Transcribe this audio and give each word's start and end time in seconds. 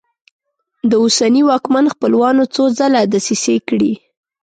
د 0.89 0.91
اوسني 1.03 1.41
واکمن 1.49 1.85
خپلوانو 1.93 2.43
څو 2.53 2.63
ځله 2.77 3.01
دسیسې 3.13 3.55
کړي. 3.67 3.93